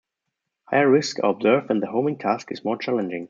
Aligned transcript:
Higher 0.63 0.89
risks 0.89 1.19
are 1.19 1.29
observed 1.29 1.69
when 1.69 1.79
the 1.79 1.85
homing 1.85 2.17
task 2.17 2.51
is 2.51 2.65
more 2.65 2.75
challenging. 2.75 3.19